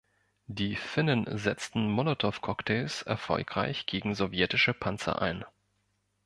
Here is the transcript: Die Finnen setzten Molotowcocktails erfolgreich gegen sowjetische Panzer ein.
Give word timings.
Die 0.47 0.75
Finnen 0.75 1.27
setzten 1.29 1.87
Molotowcocktails 1.91 3.03
erfolgreich 3.03 3.85
gegen 3.85 4.15
sowjetische 4.15 4.73
Panzer 4.73 5.21
ein. 5.21 5.45